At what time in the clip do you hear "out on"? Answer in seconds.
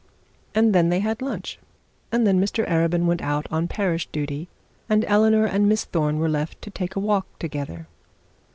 3.21-3.67